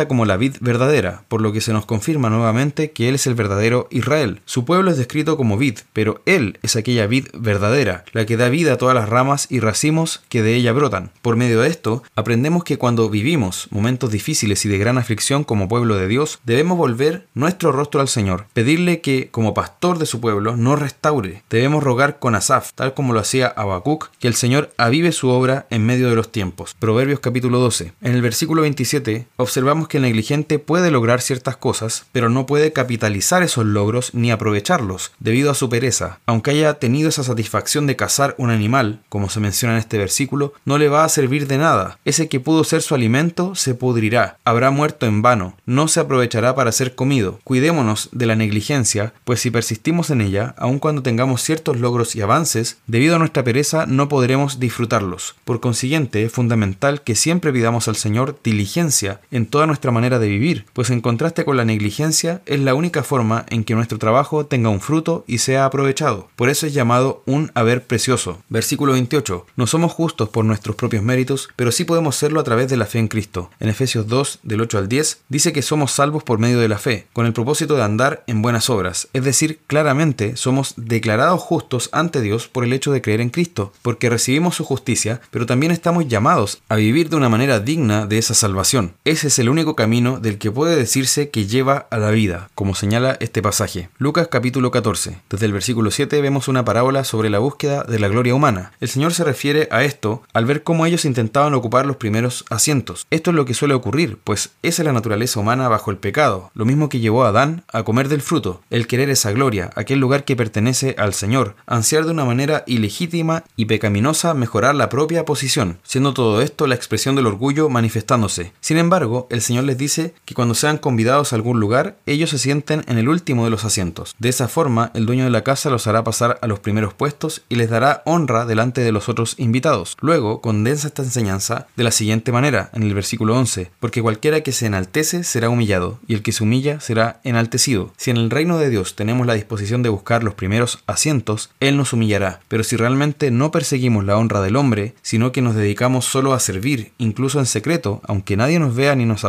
como 0.08 0.24
la 0.24 0.36
vid 0.36 0.56
verdadera, 0.60 1.24
por 1.28 1.40
lo 1.40 1.52
que 1.52 1.60
se 1.60 1.72
nos 1.72 1.86
confirma 1.86 2.30
nuevamente 2.30 2.92
que 2.92 3.08
Él 3.08 3.14
es 3.14 3.26
el 3.26 3.34
verdadero 3.34 3.88
Israel. 3.90 4.40
Su 4.44 4.64
pueblo 4.64 4.90
es 4.90 4.96
descrito 4.96 5.36
como 5.36 5.56
vid, 5.56 5.78
pero 5.92 6.22
Él 6.26 6.58
es 6.62 6.76
aquella 6.76 7.06
vid 7.06 7.28
verdadera, 7.34 8.04
la 8.12 8.26
que 8.26 8.36
da 8.36 8.48
vida 8.48 8.74
a 8.74 8.78
todas 8.78 8.94
las 8.94 9.08
ramas 9.08 9.46
y 9.50 9.60
racimos 9.60 10.22
que 10.28 10.42
de 10.42 10.54
ella 10.54 10.72
brotan. 10.72 11.10
Por 11.22 11.36
medio 11.36 11.60
de 11.60 11.68
esto, 11.68 12.02
aprendemos 12.14 12.64
que 12.64 12.78
cuando 12.78 13.08
vivimos 13.10 13.68
momentos 13.70 14.10
difíciles 14.10 14.64
y 14.64 14.68
de 14.68 14.78
gran 14.78 14.98
aflicción 14.98 15.44
como 15.44 15.68
pueblo 15.68 15.96
de 15.96 16.08
Dios, 16.08 16.40
debemos 16.44 16.78
volver 16.78 17.26
nuestro 17.34 17.72
rostro 17.72 18.00
al 18.00 18.08
Señor, 18.08 18.46
pedirle 18.52 19.00
que, 19.00 19.28
como 19.30 19.54
pastor 19.54 19.98
de 19.98 20.06
su 20.06 20.20
pueblo, 20.20 20.56
nos 20.56 20.78
restaure. 20.78 21.42
Debemos 21.50 21.82
rogar 21.82 22.18
con 22.18 22.34
Asaf, 22.34 22.72
tal 22.74 22.94
como 22.94 23.12
lo 23.12 23.20
hacía 23.20 23.46
Habacuc, 23.46 24.10
que 24.18 24.28
el 24.28 24.34
Señor 24.34 24.72
avive 24.76 25.12
su 25.12 25.28
obra 25.28 25.66
en 25.70 25.84
medio 25.84 26.08
de 26.08 26.16
los 26.16 26.32
tiempos. 26.32 26.74
Proverbios 26.78 27.20
capítulo 27.20 27.58
12. 27.58 27.92
En 28.00 28.14
el 28.14 28.22
versículo 28.22 28.62
27 28.62 29.26
observamos 29.36 29.88
que 29.92 29.98
el 29.98 30.04
negligente 30.04 30.58
puede 30.58 30.90
lograr 30.90 31.20
ciertas 31.20 31.58
cosas, 31.58 32.06
pero 32.12 32.30
no 32.30 32.46
puede 32.46 32.72
capitalizar 32.72 33.42
esos 33.42 33.66
logros 33.66 34.14
ni 34.14 34.30
aprovecharlos 34.30 35.12
debido 35.20 35.50
a 35.50 35.54
su 35.54 35.68
pereza. 35.68 36.18
Aunque 36.24 36.52
haya 36.52 36.78
tenido 36.78 37.10
esa 37.10 37.22
satisfacción 37.22 37.86
de 37.86 37.94
cazar 37.94 38.34
un 38.38 38.48
animal, 38.48 39.00
como 39.10 39.28
se 39.28 39.38
menciona 39.38 39.74
en 39.74 39.80
este 39.80 39.98
versículo, 39.98 40.54
no 40.64 40.78
le 40.78 40.88
va 40.88 41.04
a 41.04 41.10
servir 41.10 41.46
de 41.46 41.58
nada. 41.58 41.98
Ese 42.06 42.30
que 42.30 42.40
pudo 42.40 42.64
ser 42.64 42.80
su 42.80 42.94
alimento 42.94 43.54
se 43.54 43.74
pudrirá, 43.74 44.38
habrá 44.44 44.70
muerto 44.70 45.04
en 45.04 45.20
vano, 45.20 45.58
no 45.66 45.88
se 45.88 46.00
aprovechará 46.00 46.54
para 46.54 46.72
ser 46.72 46.94
comido. 46.94 47.38
Cuidémonos 47.44 48.08
de 48.12 48.24
la 48.24 48.34
negligencia, 48.34 49.12
pues 49.24 49.40
si 49.40 49.50
persistimos 49.50 50.08
en 50.08 50.22
ella, 50.22 50.54
aun 50.56 50.78
cuando 50.78 51.02
tengamos 51.02 51.42
ciertos 51.42 51.76
logros 51.76 52.16
y 52.16 52.22
avances, 52.22 52.78
debido 52.86 53.16
a 53.16 53.18
nuestra 53.18 53.44
pereza 53.44 53.84
no 53.84 54.08
podremos 54.08 54.58
disfrutarlos. 54.58 55.34
Por 55.44 55.60
consiguiente, 55.60 56.24
es 56.24 56.32
fundamental 56.32 57.02
que 57.02 57.14
siempre 57.14 57.52
pidamos 57.52 57.88
al 57.88 57.96
Señor 57.96 58.38
diligencia 58.42 59.20
en 59.30 59.44
toda 59.44 59.66
nuestra 59.66 59.81
manera 59.90 60.18
de 60.18 60.28
vivir, 60.28 60.66
pues 60.72 60.90
en 60.90 61.00
contraste 61.00 61.44
con 61.44 61.56
la 61.56 61.64
negligencia 61.64 62.42
es 62.46 62.60
la 62.60 62.74
única 62.74 63.02
forma 63.02 63.44
en 63.48 63.64
que 63.64 63.74
nuestro 63.74 63.98
trabajo 63.98 64.46
tenga 64.46 64.68
un 64.68 64.80
fruto 64.80 65.24
y 65.26 65.38
sea 65.38 65.64
aprovechado. 65.64 66.28
Por 66.36 66.48
eso 66.48 66.66
es 66.66 66.74
llamado 66.74 67.22
un 67.26 67.50
haber 67.54 67.84
precioso. 67.84 68.42
Versículo 68.48 68.92
28. 68.92 69.46
No 69.56 69.66
somos 69.66 69.92
justos 69.92 70.28
por 70.28 70.44
nuestros 70.44 70.76
propios 70.76 71.02
méritos, 71.02 71.48
pero 71.56 71.72
sí 71.72 71.84
podemos 71.84 72.16
serlo 72.16 72.40
a 72.40 72.44
través 72.44 72.68
de 72.68 72.76
la 72.76 72.86
fe 72.86 72.98
en 72.98 73.08
Cristo. 73.08 73.50
En 73.60 73.68
Efesios 73.68 74.06
2, 74.06 74.40
del 74.42 74.60
8 74.60 74.78
al 74.78 74.88
10, 74.88 75.22
dice 75.28 75.52
que 75.52 75.62
somos 75.62 75.92
salvos 75.92 76.22
por 76.22 76.38
medio 76.38 76.58
de 76.58 76.68
la 76.68 76.78
fe, 76.78 77.06
con 77.12 77.26
el 77.26 77.32
propósito 77.32 77.76
de 77.76 77.82
andar 77.82 78.24
en 78.26 78.42
buenas 78.42 78.70
obras. 78.70 79.08
Es 79.12 79.24
decir, 79.24 79.60
claramente 79.66 80.36
somos 80.36 80.74
declarados 80.76 81.40
justos 81.40 81.88
ante 81.92 82.20
Dios 82.20 82.48
por 82.48 82.64
el 82.64 82.72
hecho 82.72 82.92
de 82.92 83.02
creer 83.02 83.20
en 83.20 83.30
Cristo, 83.30 83.72
porque 83.82 84.10
recibimos 84.10 84.56
su 84.56 84.64
justicia, 84.64 85.20
pero 85.30 85.46
también 85.46 85.72
estamos 85.72 86.08
llamados 86.08 86.62
a 86.68 86.76
vivir 86.76 87.08
de 87.08 87.16
una 87.16 87.28
manera 87.28 87.60
digna 87.60 88.06
de 88.06 88.18
esa 88.18 88.34
salvación. 88.34 88.94
Ese 89.04 89.28
es 89.28 89.38
el 89.38 89.48
único 89.48 89.71
camino 89.74 90.18
del 90.18 90.38
que 90.38 90.50
puede 90.50 90.76
decirse 90.76 91.30
que 91.30 91.46
lleva 91.46 91.86
a 91.90 91.98
la 91.98 92.10
vida, 92.10 92.50
como 92.54 92.74
señala 92.74 93.16
este 93.20 93.42
pasaje. 93.42 93.88
Lucas 93.98 94.28
capítulo 94.28 94.70
14. 94.70 95.18
Desde 95.30 95.46
el 95.46 95.52
versículo 95.52 95.90
7 95.90 96.20
vemos 96.20 96.48
una 96.48 96.64
parábola 96.64 97.04
sobre 97.04 97.30
la 97.30 97.38
búsqueda 97.38 97.84
de 97.84 97.98
la 97.98 98.08
gloria 98.08 98.34
humana. 98.34 98.72
El 98.80 98.88
Señor 98.88 99.14
se 99.14 99.24
refiere 99.24 99.68
a 99.70 99.84
esto 99.84 100.22
al 100.32 100.46
ver 100.46 100.62
cómo 100.62 100.86
ellos 100.86 101.04
intentaban 101.04 101.54
ocupar 101.54 101.86
los 101.86 101.96
primeros 101.96 102.44
asientos. 102.50 103.06
Esto 103.10 103.30
es 103.30 103.36
lo 103.36 103.44
que 103.44 103.54
suele 103.54 103.74
ocurrir, 103.74 104.18
pues 104.22 104.50
esa 104.62 104.82
es 104.82 104.86
la 104.86 104.92
naturaleza 104.92 105.40
humana 105.40 105.68
bajo 105.68 105.90
el 105.90 105.96
pecado, 105.96 106.50
lo 106.54 106.64
mismo 106.64 106.88
que 106.88 107.00
llevó 107.00 107.24
a 107.24 107.28
Adán 107.28 107.64
a 107.72 107.82
comer 107.82 108.08
del 108.08 108.22
fruto, 108.22 108.60
el 108.70 108.86
querer 108.86 109.10
esa 109.10 109.32
gloria, 109.32 109.70
aquel 109.74 109.98
lugar 109.98 110.24
que 110.24 110.36
pertenece 110.36 110.94
al 110.98 111.14
Señor, 111.14 111.54
ansiar 111.66 112.04
de 112.04 112.10
una 112.10 112.24
manera 112.24 112.64
ilegítima 112.66 113.44
y 113.56 113.66
pecaminosa 113.66 114.34
mejorar 114.34 114.74
la 114.74 114.88
propia 114.88 115.24
posición, 115.24 115.78
siendo 115.82 116.14
todo 116.14 116.42
esto 116.42 116.66
la 116.66 116.74
expresión 116.74 117.16
del 117.16 117.26
orgullo 117.26 117.68
manifestándose. 117.68 118.52
Sin 118.60 118.78
embargo, 118.78 119.26
el 119.30 119.40
Señor 119.42 119.51
les 119.60 119.76
dice 119.76 120.14
que 120.24 120.34
cuando 120.34 120.54
sean 120.54 120.78
convidados 120.78 121.32
a 121.32 121.36
algún 121.36 121.60
lugar, 121.60 121.98
ellos 122.06 122.30
se 122.30 122.38
sienten 122.38 122.84
en 122.88 122.96
el 122.96 123.10
último 123.10 123.44
de 123.44 123.50
los 123.50 123.66
asientos. 123.66 124.14
De 124.18 124.30
esa 124.30 124.48
forma, 124.48 124.90
el 124.94 125.04
dueño 125.04 125.24
de 125.24 125.30
la 125.30 125.44
casa 125.44 125.68
los 125.68 125.86
hará 125.86 126.02
pasar 126.04 126.38
a 126.40 126.46
los 126.46 126.60
primeros 126.60 126.94
puestos 126.94 127.42
y 127.50 127.56
les 127.56 127.68
dará 127.68 128.02
honra 128.06 128.46
delante 128.46 128.80
de 128.80 128.92
los 128.92 129.10
otros 129.10 129.34
invitados. 129.38 129.96
Luego, 130.00 130.40
condensa 130.40 130.86
esta 130.86 131.02
enseñanza 131.02 131.66
de 131.76 131.84
la 131.84 131.90
siguiente 131.90 132.32
manera, 132.32 132.70
en 132.72 132.84
el 132.84 132.94
versículo 132.94 133.36
11, 133.36 133.70
porque 133.80 134.00
cualquiera 134.00 134.40
que 134.40 134.52
se 134.52 134.66
enaltece 134.66 135.24
será 135.24 135.50
humillado, 135.50 135.98
y 136.06 136.14
el 136.14 136.22
que 136.22 136.32
se 136.32 136.44
humilla 136.44 136.80
será 136.80 137.20
enaltecido. 137.24 137.92
Si 137.96 138.10
en 138.10 138.16
el 138.16 138.30
reino 138.30 138.58
de 138.58 138.70
Dios 138.70 138.96
tenemos 138.96 139.26
la 139.26 139.34
disposición 139.34 139.82
de 139.82 139.88
buscar 139.88 140.24
los 140.24 140.34
primeros 140.34 140.82
asientos, 140.86 141.50
Él 141.60 141.76
nos 141.76 141.92
humillará. 141.92 142.40
Pero 142.48 142.64
si 142.64 142.76
realmente 142.76 143.30
no 143.30 143.50
perseguimos 143.50 144.04
la 144.04 144.16
honra 144.16 144.40
del 144.40 144.56
hombre, 144.56 144.94
sino 145.02 145.32
que 145.32 145.42
nos 145.42 145.54
dedicamos 145.54 146.04
solo 146.04 146.32
a 146.32 146.40
servir, 146.40 146.92
incluso 146.98 147.38
en 147.38 147.46
secreto, 147.46 148.00
aunque 148.06 148.36
nadie 148.36 148.58
nos 148.58 148.74
vea 148.74 148.94
ni 148.94 149.04
nos 149.04 149.24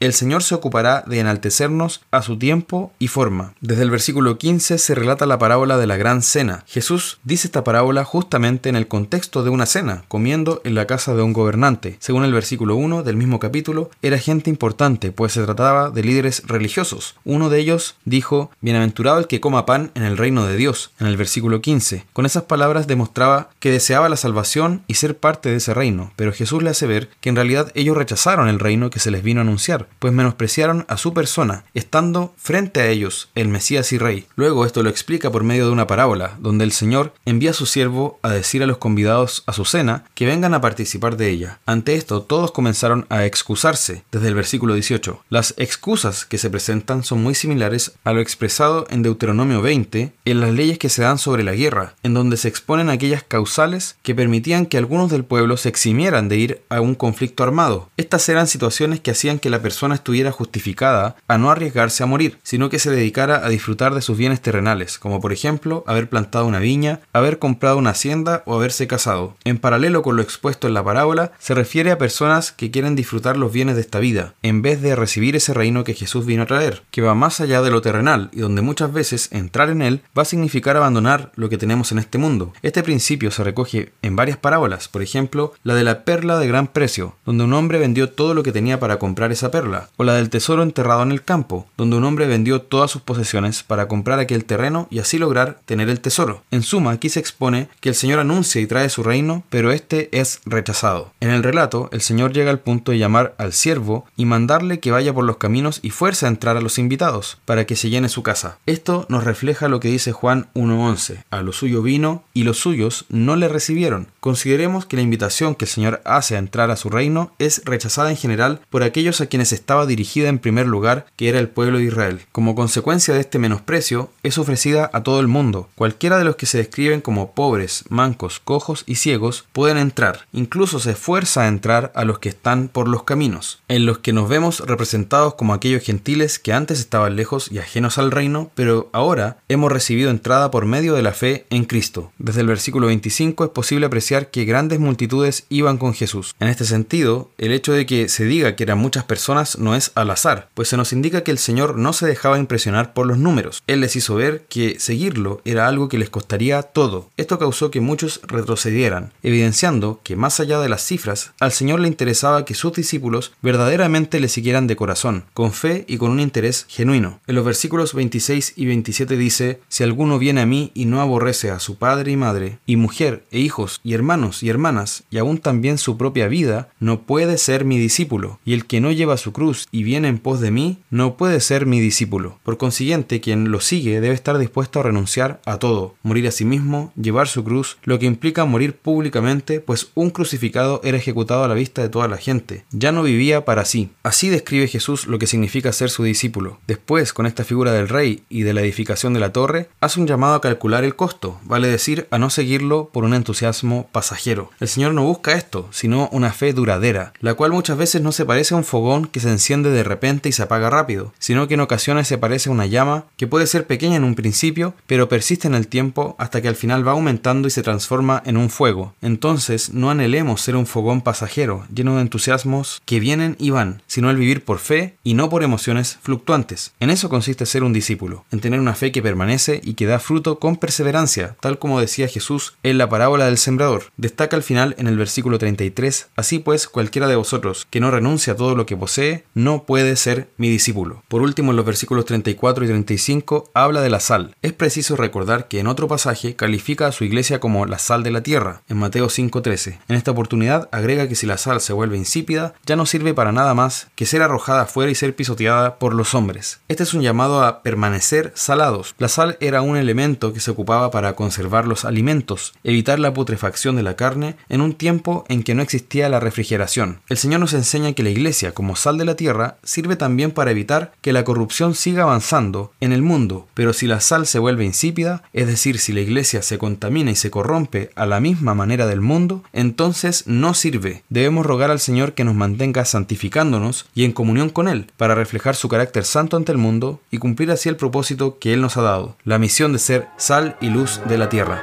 el 0.00 0.12
Señor 0.12 0.42
se 0.42 0.54
ocupará 0.54 1.04
de 1.06 1.20
enaltecernos 1.20 2.02
a 2.10 2.22
su 2.22 2.38
tiempo 2.38 2.92
y 2.98 3.06
forma. 3.06 3.54
Desde 3.60 3.82
el 3.82 3.90
versículo 3.90 4.36
15 4.36 4.78
se 4.78 4.94
relata 4.96 5.26
la 5.26 5.38
parábola 5.38 5.78
de 5.78 5.86
la 5.86 5.96
gran 5.96 6.22
cena. 6.22 6.64
Jesús 6.66 7.18
dice 7.22 7.46
esta 7.46 7.62
parábola 7.62 8.04
justamente 8.04 8.68
en 8.68 8.74
el 8.74 8.88
contexto 8.88 9.44
de 9.44 9.50
una 9.50 9.66
cena, 9.66 10.02
comiendo 10.08 10.60
en 10.64 10.74
la 10.74 10.86
casa 10.86 11.14
de 11.14 11.22
un 11.22 11.32
gobernante. 11.32 11.96
Según 12.00 12.24
el 12.24 12.32
versículo 12.32 12.74
1 12.74 13.04
del 13.04 13.16
mismo 13.16 13.38
capítulo, 13.38 13.90
era 14.02 14.18
gente 14.18 14.50
importante, 14.50 15.12
pues 15.12 15.32
se 15.32 15.44
trataba 15.44 15.90
de 15.90 16.02
líderes 16.02 16.42
religiosos. 16.46 17.14
Uno 17.24 17.48
de 17.48 17.60
ellos 17.60 17.96
dijo, 18.04 18.50
Bienaventurado 18.60 19.20
el 19.20 19.28
que 19.28 19.40
coma 19.40 19.66
pan 19.66 19.92
en 19.94 20.02
el 20.02 20.16
reino 20.16 20.46
de 20.46 20.56
Dios, 20.56 20.90
en 20.98 21.06
el 21.06 21.16
versículo 21.16 21.60
15. 21.60 22.06
Con 22.12 22.26
esas 22.26 22.42
palabras 22.42 22.88
demostraba 22.88 23.50
que 23.60 23.70
deseaba 23.70 24.08
la 24.08 24.16
salvación 24.16 24.82
y 24.88 24.94
ser 24.94 25.16
parte 25.16 25.50
de 25.50 25.56
ese 25.56 25.74
reino, 25.74 26.12
pero 26.16 26.32
Jesús 26.32 26.62
le 26.62 26.70
hace 26.70 26.88
ver 26.88 27.08
que 27.20 27.28
en 27.28 27.36
realidad 27.36 27.70
ellos 27.74 27.96
rechazaron 27.96 28.48
el 28.48 28.58
reino 28.58 28.90
que 28.90 28.98
se 28.98 29.10
les 29.10 29.22
vino 29.22 29.43
a 29.44 29.48
anunciar, 29.48 29.88
pues 29.98 30.12
menospreciaron 30.12 30.84
a 30.88 30.96
su 30.96 31.14
persona, 31.14 31.64
estando 31.74 32.34
frente 32.36 32.80
a 32.80 32.88
ellos 32.88 33.30
el 33.34 33.48
Mesías 33.48 33.92
y 33.92 33.98
Rey. 33.98 34.26
Luego 34.36 34.66
esto 34.66 34.82
lo 34.82 34.90
explica 34.90 35.30
por 35.30 35.44
medio 35.44 35.66
de 35.66 35.72
una 35.72 35.86
parábola, 35.86 36.36
donde 36.40 36.64
el 36.64 36.72
Señor 36.72 37.12
envía 37.24 37.50
a 37.50 37.54
su 37.54 37.66
siervo 37.66 38.18
a 38.22 38.30
decir 38.30 38.62
a 38.62 38.66
los 38.66 38.78
convidados 38.78 39.42
a 39.46 39.52
su 39.52 39.64
cena 39.64 40.04
que 40.14 40.26
vengan 40.26 40.54
a 40.54 40.60
participar 40.60 41.16
de 41.16 41.30
ella. 41.30 41.60
Ante 41.66 41.94
esto 41.94 42.22
todos 42.22 42.52
comenzaron 42.52 43.06
a 43.08 43.24
excusarse, 43.24 44.04
desde 44.10 44.28
el 44.28 44.34
versículo 44.34 44.74
18. 44.74 45.24
Las 45.28 45.54
excusas 45.56 46.24
que 46.24 46.38
se 46.38 46.50
presentan 46.50 47.04
son 47.04 47.22
muy 47.22 47.34
similares 47.34 47.92
a 48.04 48.12
lo 48.12 48.20
expresado 48.20 48.86
en 48.90 49.02
Deuteronomio 49.02 49.62
20 49.62 50.12
en 50.24 50.40
las 50.40 50.52
leyes 50.52 50.78
que 50.78 50.88
se 50.88 51.02
dan 51.02 51.18
sobre 51.18 51.44
la 51.44 51.54
guerra, 51.54 51.94
en 52.02 52.14
donde 52.14 52.36
se 52.36 52.48
exponen 52.48 52.88
aquellas 52.88 53.22
causales 53.22 53.96
que 54.02 54.14
permitían 54.14 54.66
que 54.66 54.78
algunos 54.78 55.10
del 55.10 55.24
pueblo 55.24 55.56
se 55.56 55.68
eximieran 55.68 56.28
de 56.28 56.36
ir 56.36 56.62
a 56.68 56.80
un 56.80 56.94
conflicto 56.94 57.42
armado. 57.42 57.90
Estas 57.96 58.28
eran 58.28 58.46
situaciones 58.46 59.00
que 59.00 59.10
hacían 59.10 59.33
que 59.38 59.50
la 59.50 59.62
persona 59.62 59.94
estuviera 59.94 60.32
justificada 60.32 61.16
a 61.28 61.38
no 61.38 61.50
arriesgarse 61.50 62.02
a 62.02 62.06
morir, 62.06 62.38
sino 62.42 62.70
que 62.70 62.78
se 62.78 62.90
dedicara 62.90 63.44
a 63.44 63.48
disfrutar 63.48 63.94
de 63.94 64.02
sus 64.02 64.16
bienes 64.16 64.40
terrenales, 64.40 64.98
como 64.98 65.20
por 65.20 65.32
ejemplo 65.32 65.84
haber 65.86 66.08
plantado 66.08 66.46
una 66.46 66.58
viña, 66.58 67.00
haber 67.12 67.38
comprado 67.38 67.78
una 67.78 67.90
hacienda 67.90 68.42
o 68.46 68.54
haberse 68.54 68.86
casado. 68.86 69.36
En 69.44 69.58
paralelo 69.58 70.02
con 70.02 70.16
lo 70.16 70.22
expuesto 70.22 70.68
en 70.68 70.74
la 70.74 70.84
parábola, 70.84 71.32
se 71.38 71.54
refiere 71.54 71.90
a 71.90 71.98
personas 71.98 72.52
que 72.52 72.70
quieren 72.70 72.96
disfrutar 72.96 73.36
los 73.36 73.52
bienes 73.52 73.76
de 73.76 73.82
esta 73.82 73.98
vida, 73.98 74.34
en 74.42 74.62
vez 74.62 74.82
de 74.82 74.96
recibir 74.96 75.36
ese 75.36 75.54
reino 75.54 75.84
que 75.84 75.94
Jesús 75.94 76.26
vino 76.26 76.42
a 76.42 76.46
traer, 76.46 76.82
que 76.90 77.02
va 77.02 77.14
más 77.14 77.40
allá 77.40 77.62
de 77.62 77.70
lo 77.70 77.82
terrenal 77.82 78.30
y 78.32 78.40
donde 78.40 78.62
muchas 78.62 78.92
veces 78.92 79.28
entrar 79.32 79.70
en 79.70 79.82
él 79.82 80.02
va 80.16 80.22
a 80.22 80.26
significar 80.26 80.76
abandonar 80.76 81.32
lo 81.36 81.48
que 81.48 81.58
tenemos 81.58 81.92
en 81.92 81.98
este 81.98 82.18
mundo. 82.18 82.52
Este 82.62 82.82
principio 82.82 83.30
se 83.30 83.44
recoge 83.44 83.92
en 84.02 84.16
varias 84.16 84.38
parábolas, 84.38 84.88
por 84.88 85.02
ejemplo, 85.02 85.52
la 85.62 85.74
de 85.74 85.84
la 85.84 86.04
perla 86.04 86.38
de 86.38 86.48
gran 86.48 86.66
precio, 86.68 87.16
donde 87.24 87.44
un 87.44 87.52
hombre 87.52 87.78
vendió 87.78 88.10
todo 88.10 88.34
lo 88.34 88.42
que 88.42 88.52
tenía 88.52 88.80
para 88.80 88.98
comprar 88.98 89.23
esa 89.32 89.50
perla, 89.50 89.88
o 89.96 90.04
la 90.04 90.14
del 90.14 90.30
tesoro 90.30 90.62
enterrado 90.62 91.02
en 91.02 91.12
el 91.12 91.22
campo, 91.22 91.66
donde 91.76 91.96
un 91.96 92.04
hombre 92.04 92.26
vendió 92.26 92.62
todas 92.62 92.90
sus 92.90 93.02
posesiones 93.02 93.62
para 93.62 93.88
comprar 93.88 94.18
aquel 94.18 94.44
terreno 94.44 94.88
y 94.90 94.98
así 94.98 95.18
lograr 95.18 95.58
tener 95.64 95.88
el 95.88 96.00
tesoro. 96.00 96.42
En 96.50 96.62
suma, 96.62 96.92
aquí 96.92 97.08
se 97.08 97.20
expone 97.20 97.68
que 97.80 97.90
el 97.90 97.94
Señor 97.94 98.18
anuncia 98.18 98.60
y 98.60 98.66
trae 98.66 98.88
su 98.88 99.02
reino, 99.02 99.44
pero 99.50 99.72
este 99.72 100.08
es 100.12 100.40
rechazado. 100.44 101.12
En 101.20 101.30
el 101.30 101.42
relato, 101.42 101.88
el 101.92 102.00
Señor 102.00 102.32
llega 102.32 102.50
al 102.50 102.60
punto 102.60 102.92
de 102.92 102.98
llamar 102.98 103.34
al 103.38 103.52
siervo 103.52 104.06
y 104.16 104.24
mandarle 104.24 104.80
que 104.80 104.90
vaya 104.90 105.12
por 105.12 105.24
los 105.24 105.36
caminos 105.36 105.80
y 105.82 105.90
fuerza 105.90 106.26
a 106.26 106.30
entrar 106.30 106.56
a 106.56 106.60
los 106.60 106.78
invitados, 106.78 107.38
para 107.44 107.66
que 107.66 107.76
se 107.76 107.90
llene 107.90 108.08
su 108.08 108.22
casa. 108.22 108.58
Esto 108.66 109.06
nos 109.08 109.24
refleja 109.24 109.68
lo 109.68 109.80
que 109.80 109.88
dice 109.88 110.12
Juan 110.12 110.48
1.11. 110.54 111.24
A 111.30 111.42
lo 111.42 111.52
suyo 111.52 111.82
vino 111.82 112.24
y 112.32 112.44
los 112.44 112.58
suyos 112.58 113.06
no 113.08 113.36
le 113.36 113.48
recibieron. 113.48 114.08
Consideremos 114.20 114.86
que 114.86 114.96
la 114.96 115.02
invitación 115.02 115.54
que 115.54 115.64
el 115.64 115.70
Señor 115.70 116.00
hace 116.04 116.36
a 116.36 116.38
entrar 116.38 116.70
a 116.70 116.76
su 116.76 116.90
reino 116.90 117.32
es 117.38 117.62
rechazada 117.64 118.10
en 118.10 118.16
general 118.16 118.60
por 118.70 118.82
aquellos 118.82 119.13
a 119.20 119.26
quienes 119.26 119.52
estaba 119.52 119.86
dirigida 119.86 120.28
en 120.28 120.38
primer 120.38 120.66
lugar, 120.66 121.06
que 121.16 121.28
era 121.28 121.38
el 121.38 121.48
pueblo 121.48 121.78
de 121.78 121.84
Israel. 121.84 122.20
Como 122.32 122.54
consecuencia 122.54 123.14
de 123.14 123.20
este 123.20 123.38
menosprecio, 123.38 124.10
es 124.22 124.38
ofrecida 124.38 124.90
a 124.92 125.02
todo 125.02 125.20
el 125.20 125.28
mundo. 125.28 125.68
Cualquiera 125.74 126.18
de 126.18 126.24
los 126.24 126.36
que 126.36 126.46
se 126.46 126.58
describen 126.58 127.00
como 127.00 127.32
pobres, 127.32 127.84
mancos, 127.88 128.40
cojos 128.40 128.84
y 128.86 128.96
ciegos 128.96 129.44
pueden 129.52 129.78
entrar. 129.78 130.26
Incluso 130.32 130.80
se 130.80 130.92
esfuerza 130.92 131.42
a 131.42 131.48
entrar 131.48 131.92
a 131.94 132.04
los 132.04 132.18
que 132.18 132.28
están 132.28 132.68
por 132.68 132.88
los 132.88 133.04
caminos, 133.04 133.60
en 133.68 133.86
los 133.86 133.98
que 133.98 134.12
nos 134.12 134.28
vemos 134.28 134.60
representados 134.60 135.34
como 135.34 135.54
aquellos 135.54 135.82
gentiles 135.82 136.38
que 136.38 136.52
antes 136.52 136.80
estaban 136.80 137.16
lejos 137.16 137.50
y 137.50 137.58
ajenos 137.58 137.98
al 137.98 138.10
reino, 138.10 138.50
pero 138.54 138.88
ahora 138.92 139.38
hemos 139.48 139.72
recibido 139.72 140.10
entrada 140.10 140.50
por 140.50 140.66
medio 140.66 140.94
de 140.94 141.02
la 141.02 141.12
fe 141.12 141.46
en 141.50 141.64
Cristo. 141.64 142.12
Desde 142.18 142.40
el 142.40 142.46
versículo 142.46 142.86
25 142.88 143.44
es 143.44 143.50
posible 143.50 143.86
apreciar 143.86 144.30
que 144.30 144.44
grandes 144.44 144.80
multitudes 144.80 145.46
iban 145.48 145.78
con 145.78 145.94
Jesús. 145.94 146.34
En 146.40 146.48
este 146.48 146.64
sentido, 146.64 147.30
el 147.38 147.52
hecho 147.52 147.72
de 147.72 147.86
que 147.86 148.08
se 148.08 148.24
diga 148.24 148.56
que 148.56 148.64
eran 148.64 148.78
muchas 148.78 149.03
personas 149.04 149.58
no 149.58 149.74
es 149.74 149.92
al 149.94 150.10
azar, 150.10 150.48
pues 150.54 150.68
se 150.68 150.76
nos 150.76 150.92
indica 150.92 151.22
que 151.22 151.30
el 151.30 151.38
Señor 151.38 151.76
no 151.76 151.92
se 151.92 152.06
dejaba 152.06 152.38
impresionar 152.38 152.92
por 152.92 153.06
los 153.06 153.18
números. 153.18 153.62
Él 153.66 153.80
les 153.80 153.96
hizo 153.96 154.14
ver 154.14 154.44
que 154.48 154.78
seguirlo 154.80 155.40
era 155.44 155.68
algo 155.68 155.88
que 155.88 155.98
les 155.98 156.10
costaría 156.10 156.62
todo. 156.62 157.10
Esto 157.16 157.38
causó 157.38 157.70
que 157.70 157.80
muchos 157.80 158.20
retrocedieran, 158.24 159.12
evidenciando 159.22 160.00
que 160.02 160.16
más 160.16 160.40
allá 160.40 160.60
de 160.60 160.68
las 160.68 160.82
cifras, 160.84 161.32
al 161.40 161.52
Señor 161.52 161.80
le 161.80 161.88
interesaba 161.88 162.44
que 162.44 162.54
sus 162.54 162.72
discípulos 162.72 163.32
verdaderamente 163.42 164.20
le 164.20 164.28
siguieran 164.28 164.66
de 164.66 164.76
corazón, 164.76 165.24
con 165.32 165.52
fe 165.52 165.84
y 165.88 165.98
con 165.98 166.10
un 166.10 166.20
interés 166.20 166.66
genuino. 166.68 167.20
En 167.26 167.34
los 167.34 167.44
versículos 167.44 167.94
26 167.94 168.54
y 168.56 168.66
27 168.66 169.16
dice, 169.16 169.60
Si 169.68 169.82
alguno 169.82 170.18
viene 170.18 170.40
a 170.40 170.46
mí 170.46 170.70
y 170.74 170.86
no 170.86 171.00
aborrece 171.00 171.50
a 171.50 171.58
su 171.58 171.76
padre 171.76 172.12
y 172.12 172.16
madre, 172.16 172.58
y 172.66 172.76
mujer, 172.76 173.24
e 173.30 173.38
hijos, 173.38 173.80
y 173.84 173.94
hermanos 173.94 174.42
y 174.42 174.48
hermanas, 174.48 175.04
y 175.10 175.18
aún 175.18 175.38
también 175.38 175.78
su 175.78 175.96
propia 175.96 176.28
vida, 176.28 176.68
no 176.80 177.02
puede 177.02 177.38
ser 177.38 177.64
mi 177.64 177.78
discípulo, 177.78 178.38
y 178.44 178.54
el 178.54 178.66
que 178.66 178.80
no 178.80 178.90
lleva 178.96 179.16
su 179.16 179.32
cruz 179.32 179.66
y 179.70 179.82
viene 179.82 180.08
en 180.08 180.18
pos 180.18 180.40
de 180.40 180.50
mí, 180.50 180.78
no 180.90 181.16
puede 181.16 181.40
ser 181.40 181.66
mi 181.66 181.80
discípulo. 181.80 182.38
Por 182.42 182.58
consiguiente, 182.58 183.20
quien 183.20 183.50
lo 183.50 183.60
sigue 183.60 184.00
debe 184.00 184.14
estar 184.14 184.38
dispuesto 184.38 184.80
a 184.80 184.84
renunciar 184.84 185.40
a 185.44 185.58
todo, 185.58 185.94
morir 186.02 186.26
a 186.28 186.30
sí 186.30 186.44
mismo, 186.44 186.92
llevar 187.00 187.28
su 187.28 187.44
cruz, 187.44 187.78
lo 187.84 187.98
que 187.98 188.06
implica 188.06 188.44
morir 188.44 188.76
públicamente, 188.76 189.60
pues 189.60 189.88
un 189.94 190.10
crucificado 190.10 190.80
era 190.84 190.98
ejecutado 190.98 191.44
a 191.44 191.48
la 191.48 191.54
vista 191.54 191.82
de 191.82 191.88
toda 191.88 192.08
la 192.08 192.16
gente. 192.16 192.64
Ya 192.70 192.92
no 192.92 193.02
vivía 193.02 193.44
para 193.44 193.64
sí. 193.64 193.90
Así 194.02 194.28
describe 194.28 194.68
Jesús 194.68 195.06
lo 195.06 195.18
que 195.18 195.26
significa 195.26 195.72
ser 195.72 195.90
su 195.90 196.04
discípulo. 196.04 196.58
Después, 196.66 197.12
con 197.12 197.26
esta 197.26 197.44
figura 197.44 197.72
del 197.72 197.88
rey 197.88 198.22
y 198.28 198.42
de 198.42 198.54
la 198.54 198.62
edificación 198.62 199.14
de 199.14 199.20
la 199.20 199.32
torre, 199.32 199.68
hace 199.80 200.00
un 200.00 200.06
llamado 200.06 200.34
a 200.34 200.40
calcular 200.40 200.84
el 200.84 200.96
costo, 200.96 201.40
vale 201.44 201.68
decir, 201.68 202.06
a 202.10 202.18
no 202.18 202.30
seguirlo 202.30 202.90
por 202.92 203.04
un 203.04 203.14
entusiasmo 203.14 203.88
pasajero. 203.92 204.50
El 204.60 204.68
Señor 204.68 204.94
no 204.94 205.04
busca 205.04 205.34
esto, 205.34 205.68
sino 205.70 206.08
una 206.12 206.32
fe 206.32 206.52
duradera, 206.52 207.12
la 207.20 207.34
cual 207.34 207.52
muchas 207.52 207.76
veces 207.76 208.02
no 208.02 208.12
se 208.12 208.24
parece 208.24 208.54
a 208.54 208.56
un 208.56 208.64
fogón 208.74 209.06
que 209.06 209.20
se 209.20 209.30
enciende 209.30 209.70
de 209.70 209.84
repente 209.84 210.28
y 210.28 210.32
se 210.32 210.42
apaga 210.42 210.68
rápido, 210.68 211.12
sino 211.20 211.46
que 211.46 211.54
en 211.54 211.60
ocasiones 211.60 212.08
se 212.08 212.18
parece 212.18 212.48
a 212.48 212.52
una 212.52 212.66
llama 212.66 213.04
que 213.16 213.28
puede 213.28 213.46
ser 213.46 213.68
pequeña 213.68 213.94
en 213.94 214.02
un 214.02 214.16
principio, 214.16 214.74
pero 214.88 215.08
persiste 215.08 215.46
en 215.46 215.54
el 215.54 215.68
tiempo 215.68 216.16
hasta 216.18 216.42
que 216.42 216.48
al 216.48 216.56
final 216.56 216.84
va 216.84 216.90
aumentando 216.90 217.46
y 217.46 217.52
se 217.52 217.62
transforma 217.62 218.20
en 218.26 218.36
un 218.36 218.50
fuego. 218.50 218.92
Entonces, 219.00 219.72
no 219.72 219.90
anhelemos 219.90 220.40
ser 220.40 220.56
un 220.56 220.66
fogón 220.66 221.02
pasajero, 221.02 221.64
lleno 221.72 221.94
de 221.94 222.02
entusiasmos 222.02 222.82
que 222.84 222.98
vienen 222.98 223.36
y 223.38 223.50
van, 223.50 223.80
sino 223.86 224.10
el 224.10 224.16
vivir 224.16 224.44
por 224.44 224.58
fe 224.58 224.96
y 225.04 225.14
no 225.14 225.30
por 225.30 225.44
emociones 225.44 226.00
fluctuantes. 226.02 226.72
En 226.80 226.90
eso 226.90 227.08
consiste 227.08 227.46
ser 227.46 227.62
un 227.62 227.72
discípulo, 227.72 228.24
en 228.32 228.40
tener 228.40 228.58
una 228.58 228.74
fe 228.74 228.90
que 228.90 229.02
permanece 229.02 229.60
y 229.62 229.74
que 229.74 229.86
da 229.86 230.00
fruto 230.00 230.40
con 230.40 230.56
perseverancia, 230.56 231.36
tal 231.38 231.60
como 231.60 231.78
decía 231.78 232.08
Jesús 232.08 232.56
en 232.64 232.78
la 232.78 232.88
parábola 232.88 233.26
del 233.26 233.38
sembrador. 233.38 233.84
Destaca 233.96 234.34
al 234.34 234.42
final 234.42 234.74
en 234.78 234.88
el 234.88 234.98
versículo 234.98 235.38
33, 235.38 236.08
así 236.16 236.40
pues 236.40 236.66
cualquiera 236.66 237.06
de 237.06 237.14
vosotros 237.14 237.68
que 237.70 237.78
no 237.78 237.92
renuncia 237.92 238.32
a 238.32 238.36
todo 238.36 238.56
que 238.66 238.76
posee, 238.76 239.24
no 239.34 239.64
puede 239.64 239.96
ser 239.96 240.28
mi 240.36 240.48
discípulo. 240.48 241.02
Por 241.08 241.22
último, 241.22 241.50
en 241.50 241.56
los 241.56 241.66
versículos 241.66 242.04
34 242.04 242.64
y 242.64 242.68
35 242.68 243.50
habla 243.54 243.80
de 243.80 243.90
la 243.90 244.00
sal. 244.00 244.34
Es 244.42 244.52
preciso 244.52 244.96
recordar 244.96 245.48
que 245.48 245.60
en 245.60 245.66
otro 245.66 245.88
pasaje 245.88 246.36
califica 246.36 246.86
a 246.86 246.92
su 246.92 247.04
iglesia 247.04 247.40
como 247.40 247.66
la 247.66 247.78
sal 247.78 248.02
de 248.02 248.10
la 248.10 248.22
tierra, 248.22 248.62
en 248.68 248.78
Mateo 248.78 249.06
5.13. 249.06 249.78
En 249.88 249.96
esta 249.96 250.10
oportunidad 250.10 250.68
agrega 250.72 251.08
que 251.08 251.14
si 251.14 251.26
la 251.26 251.38
sal 251.38 251.60
se 251.60 251.72
vuelve 251.72 251.96
insípida, 251.96 252.54
ya 252.66 252.76
no 252.76 252.86
sirve 252.86 253.14
para 253.14 253.32
nada 253.32 253.54
más 253.54 253.88
que 253.94 254.06
ser 254.06 254.22
arrojada 254.22 254.62
afuera 254.62 254.90
y 254.90 254.94
ser 254.94 255.14
pisoteada 255.14 255.78
por 255.78 255.94
los 255.94 256.14
hombres. 256.14 256.60
Este 256.68 256.82
es 256.82 256.94
un 256.94 257.02
llamado 257.02 257.42
a 257.44 257.62
permanecer 257.62 258.32
salados. 258.34 258.94
La 258.98 259.08
sal 259.08 259.36
era 259.40 259.62
un 259.62 259.76
elemento 259.76 260.32
que 260.32 260.40
se 260.40 260.50
ocupaba 260.50 260.90
para 260.90 261.14
conservar 261.14 261.66
los 261.66 261.84
alimentos, 261.84 262.54
evitar 262.64 262.98
la 262.98 263.14
putrefacción 263.14 263.76
de 263.76 263.82
la 263.82 263.96
carne 263.96 264.36
en 264.48 264.60
un 264.60 264.74
tiempo 264.74 265.24
en 265.28 265.42
que 265.42 265.54
no 265.54 265.62
existía 265.62 266.08
la 266.08 266.20
refrigeración. 266.20 267.00
El 267.08 267.18
Señor 267.18 267.40
nos 267.40 267.54
enseña 267.54 267.92
que 267.92 268.02
la 268.02 268.10
iglesia, 268.10 268.52
como 268.54 268.76
sal 268.76 268.96
de 268.96 269.04
la 269.04 269.16
tierra, 269.16 269.58
sirve 269.62 269.96
también 269.96 270.30
para 270.30 270.50
evitar 270.50 270.92
que 271.00 271.12
la 271.12 271.24
corrupción 271.24 271.74
siga 271.74 272.04
avanzando 272.04 272.72
en 272.80 272.92
el 272.92 273.02
mundo, 273.02 273.46
pero 273.54 273.72
si 273.72 273.86
la 273.86 274.00
sal 274.00 274.26
se 274.26 274.38
vuelve 274.38 274.64
insípida, 274.64 275.22
es 275.32 275.46
decir, 275.46 275.78
si 275.78 275.92
la 275.92 276.00
iglesia 276.00 276.42
se 276.42 276.58
contamina 276.58 277.10
y 277.10 277.16
se 277.16 277.30
corrompe 277.30 277.90
a 277.94 278.06
la 278.06 278.20
misma 278.20 278.54
manera 278.54 278.86
del 278.86 279.00
mundo, 279.00 279.42
entonces 279.52 280.24
no 280.26 280.54
sirve. 280.54 281.02
Debemos 281.08 281.44
rogar 281.44 281.70
al 281.70 281.80
Señor 281.80 282.14
que 282.14 282.24
nos 282.24 282.34
mantenga 282.34 282.84
santificándonos 282.84 283.86
y 283.94 284.04
en 284.04 284.12
comunión 284.12 284.48
con 284.48 284.68
Él, 284.68 284.90
para 284.96 285.14
reflejar 285.14 285.56
su 285.56 285.68
carácter 285.68 286.04
santo 286.04 286.36
ante 286.36 286.52
el 286.52 286.58
mundo 286.58 287.00
y 287.10 287.18
cumplir 287.18 287.50
así 287.50 287.68
el 287.68 287.76
propósito 287.76 288.38
que 288.38 288.54
Él 288.54 288.60
nos 288.60 288.76
ha 288.76 288.82
dado, 288.82 289.16
la 289.24 289.38
misión 289.38 289.72
de 289.72 289.78
ser 289.78 290.08
sal 290.16 290.56
y 290.60 290.68
luz 290.68 291.00
de 291.06 291.18
la 291.18 291.28
tierra. 291.28 291.62